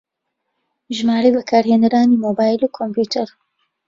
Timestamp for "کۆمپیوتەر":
2.77-3.27